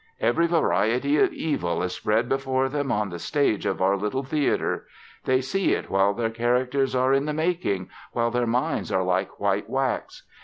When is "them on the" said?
2.69-3.19